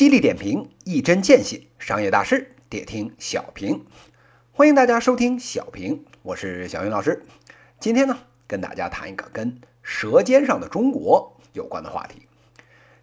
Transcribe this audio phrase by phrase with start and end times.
[0.00, 3.84] 犀利点评，一针见血，商业大事点听小平。
[4.50, 7.22] 欢迎大家收听小平，我是小云老师。
[7.78, 9.52] 今天呢，跟大家谈一个跟
[9.82, 12.22] 《舌尖上的中国》有关的话题。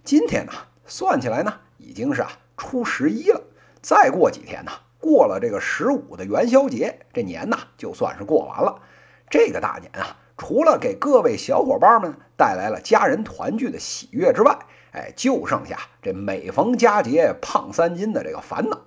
[0.04, 0.52] 今天呢，
[0.88, 3.44] 算起来呢，已经是啊初十一了。
[3.80, 8.82] 再过几天呢，过了这个十五的元宵节，这年呢就算是过完了。
[9.30, 14.58] 这个大年啊，除了给各位小伙伴们带来了家人团聚的喜悦之外，
[14.92, 18.82] 哎，就剩下这每逢佳节胖三斤的这个烦恼。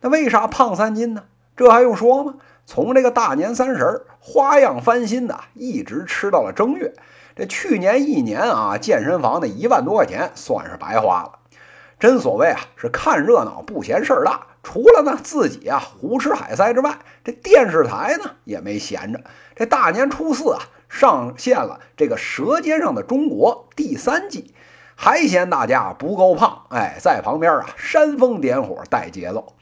[0.00, 1.24] 那为啥胖三斤呢？
[1.56, 2.34] 这还用说吗？
[2.66, 6.92] 从这个大年三十花样翻新的，一直吃到了正月。
[7.34, 11.38] 这去年一年啊，健身房那一万多块钱算是白花了。
[11.98, 14.48] 真所谓啊，是看热闹不嫌事儿大。
[14.62, 19.20] 除了呢自己啊胡吃海塞之外，这电视台呢也没闲着。
[19.54, 24.52] 这大年初四啊，上线了这个《舌尖上的中国》第三季。
[24.98, 29.52] 还嫌大家不够胖，哎，在旁边啊煽风点火带节奏。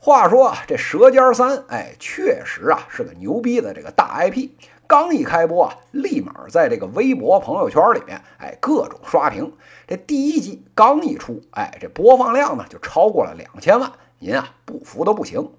[0.00, 4.48] 话说这《舌尖三》，哎，确实啊是个牛逼的这个大 IP。
[4.86, 9.52] 刚一开播啊，立马在这个微博朋友圈里面，哎，各种刷屏。
[9.86, 15.52] 这第一集刚一出，哎，这播放量呢就超过了两千万，您啊不服都不行。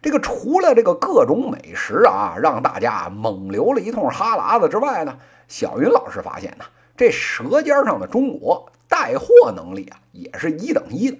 [0.00, 6.64] 这个除了这个各种美食啊，让大家猛流了一通哈喇子之外呢，小云老师发现呢。
[7.00, 11.16] 这舌尖上的中国带货能力啊，也是一等一的。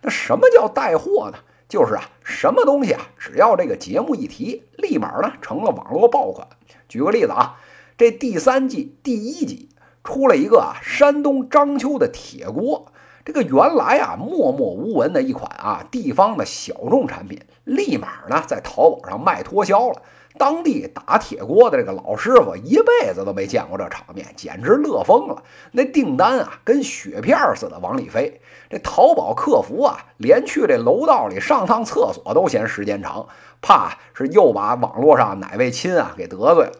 [0.00, 1.38] 那什么叫带货呢？
[1.68, 6.48] 就是啊，什么东西啊，只要这个节目一提，立马呢成了网络爆款。
[6.88, 7.60] 举个例子啊，
[7.96, 9.68] 这第三季第一集
[10.02, 12.91] 出了一个啊，山东章丘的铁锅。
[13.24, 20.02] 这个原来啊默默无闻的一款啊地方的小众产品，立马呢在淘宝上卖脱销了。
[20.38, 25.42] 当地打铁锅的这个老师傅一辈子都没见过这场面，简直乐疯了。
[25.72, 28.40] 那订单啊，跟雪片似的往里飞。
[28.70, 33.28] 这淘宝客服啊，连去这楼道里上趟厕所都嫌时间长，
[33.60, 36.72] 怕是又把网络上哪位亲啊给得罪了。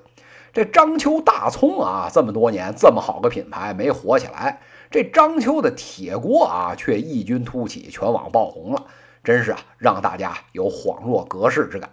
[0.55, 4.61] 这章丘大葱啊，这么多年这么好个品牌没火起来，
[4.93, 8.85] 这章丘的铁锅啊却异军突起，全网爆红了，
[9.25, 11.89] 真是啊，让大家有恍若隔世之感。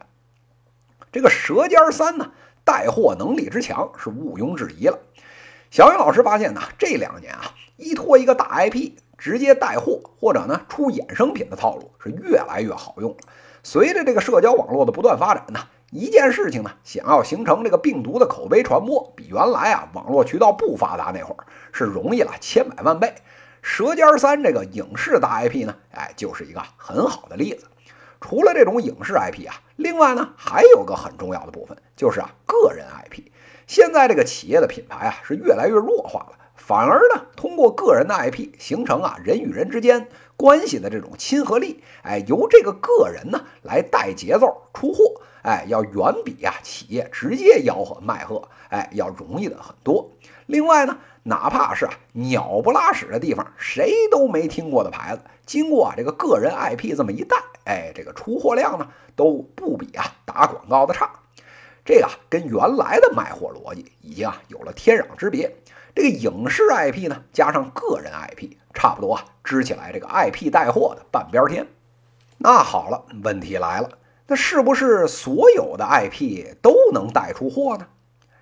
[1.09, 2.33] 这个《舌尖三》呢，
[2.65, 4.99] 带货能力之强是毋庸置疑了。
[5.71, 13.17] 小雨老师发现呢，这两年啊，依托一个大 IP 直接带货，或者呢出衍生品的套路是越来越好用了。
[13.63, 23.07] 随着这个社交网络的不断发展呢，一件事情呢，想要形成这个病毒的口碑传播，比原来啊网络渠道不发达那会儿是容易了千百万倍。
[23.61, 27.65] 《舌尖三》这个影视大 IP 呢，哎，就是一个很好的例子。
[28.21, 33.23] 除了这种影视 IP 啊，另外呢还有个很重要的部分，就是啊个人 IP。
[33.67, 50.11] 现在这个企业的品牌啊是越来越弱化了，反而呢通过个人的 IP 形成啊人与人之间关系的这种亲和力，哎由这个个人呢来带节奏出货，哎要远比啊企业直接吆喝卖货，哎要容易的很多。
[50.45, 50.99] 另外呢。
[51.23, 58.87] 哪怕是啊鸟不拉屎的地方，谁都没听过的牌子，经过啊这个个人 IP 这么一带，哎，这个出货量呢
[59.17, 61.11] 都不比啊打广告的差。
[61.89, 65.51] 这个跟原来的卖货逻辑已经啊有了天壤之别。
[65.95, 71.65] 这个影视 IP 呢加上个人 IP，差不多啊支起来这个 IP 带货的半边天。
[72.37, 73.89] 那好了，问题来了，
[74.27, 77.87] 那是不是所有的 IP 都能带出货呢？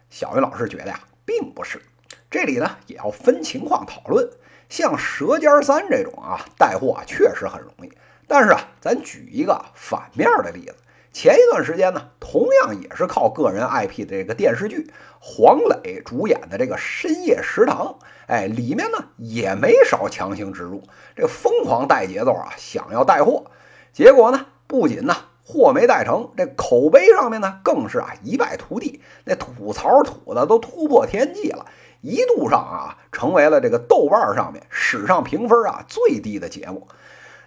[0.09, 1.81] 小云老师觉得呀，并不是。
[2.29, 4.29] 这里呢也要分情况讨论，
[4.67, 7.91] 像《舌尖三》这种啊带货啊确实很容易，
[8.27, 10.75] 但是啊咱举一个反面的例子，
[11.19, 17.97] 前一段时间呢同样也是靠个人 IP 的这个电视剧，黄磊主演的这个《深夜食堂》，
[18.27, 20.83] 哎里面呢也没少强行植入，
[21.15, 23.45] 这疯狂带节奏啊想要带货，
[23.91, 31.65] 结果呢不仅呢货没带成，这口碑上面呢更是啊一败涂地，那吐槽吐的都突破天际了。
[32.01, 36.87] 一度上啊，成为了这个豆瓣上面史上评分啊最低的节目。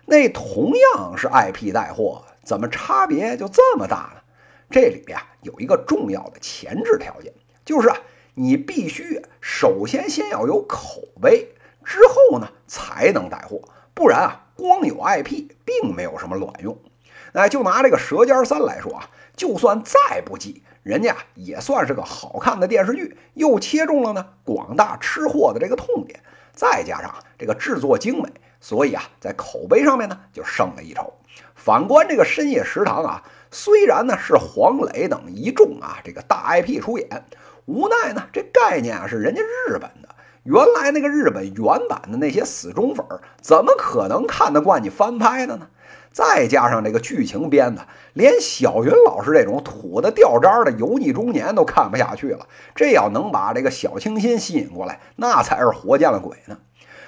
[0.06, 4.20] 那同样是 IP 带货，怎么差别就这么大呢？
[4.72, 7.32] 这里边啊有一个重要的前置条件，
[7.64, 7.96] 就是啊
[8.34, 11.54] 你必须首先先要有口碑，
[11.84, 13.60] 之后呢才能带货，
[13.94, 16.76] 不然啊光有 IP 并没有什么卵用。
[17.32, 20.64] 那就拿这个《舌尖三》来说啊，就算再不济。
[20.82, 26.18] 人家也算是个好看的电视剧，又切中了呢广大吃货的这个痛点，
[26.52, 28.28] 再加上这个制作精美，
[28.60, 31.12] 所以啊，在口碑上面呢就胜了一筹。
[31.54, 37.24] 反观这个深夜食堂啊，虽然呢是黄磊等一众啊这个大 IP 出演，
[37.66, 40.08] 无奈呢这概念啊是人家日本的，
[40.44, 43.04] 原来那个日本原版的那些死忠粉
[43.40, 45.68] 怎么可能看得惯你翻拍的呢？
[46.12, 52.48] 再加上这个剧情编的，连小云老师这种土的掉渣的油腻中年都看不下去了。
[52.74, 56.58] 这要能把这个小清新吸引过来，那才是活见了鬼呢。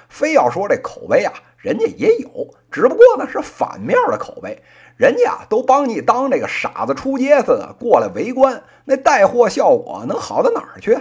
[0.09, 4.61] 非要说这口碑啊，人家也有，只不过呢是反面的口碑。
[4.95, 10.97] 人家啊都帮你当这个傻子出街似的过来围观，那带货效果能好到哪儿去？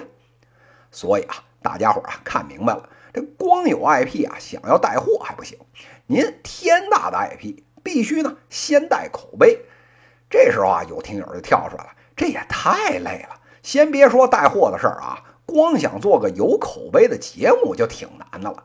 [0.90, 5.58] 所以啊，大家伙啊看明白了，这光有 IP 啊，想要带货还不行。
[6.06, 7.62] 您天大的 IP！
[7.82, 9.60] 必须呢，先带口碑。
[10.31, 13.40] 这时候啊，有听友就跳出来了，这也太累了。
[13.62, 18.64] 先别说带货的事儿啊，光想做个有口碑的节目就挺难的了。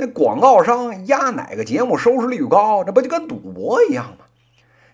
[0.00, 4.24] 那广告商压哪个节目收视率高，这不就跟赌博一样吗？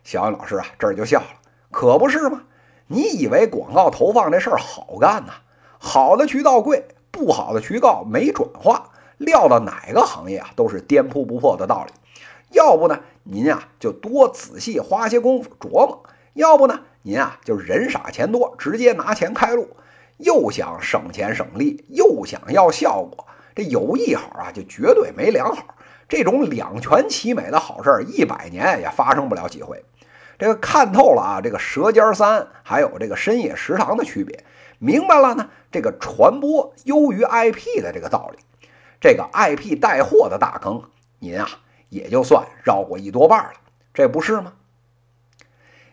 [0.03, 1.27] 小安老师啊，这就笑了，
[1.71, 2.43] 可不是吗？
[2.89, 5.35] 你以为广告投放这事儿好干呐？
[5.79, 8.91] 好的渠道贵，不好的渠道没转化。
[9.19, 11.93] 撂到哪个行业啊，都是颠扑不破的道理。
[12.51, 19.69] 要不呢，您啊就多仔细花些功夫琢磨；要不呢，您啊就人傻钱多，直接拿钱开路。
[20.17, 23.25] 又想省钱省力，又想要效果，
[23.57, 25.75] 这有一好啊，就绝对没两好。
[26.09, 29.85] 这种两全其美的好事，一百年也发生不了几回。
[30.39, 34.45] 这个看透了啊，这个《舌尖三》还有这个《深夜食堂》的区别，
[34.79, 38.69] 明白了呢，这个传播优于 IP 的这个道理，
[39.01, 40.85] 这个 IP 带货的大坑，
[41.19, 41.49] 您啊。
[41.89, 43.53] 也就算绕过一多半了，
[43.95, 44.55] 这不是吗？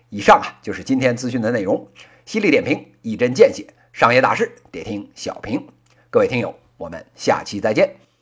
[0.10, 1.88] 以上啊就是今天资讯的内容，
[2.26, 5.68] 犀利点评，一针见血，商业大事得听小平。
[6.10, 8.13] 各位听友，我们下期再见。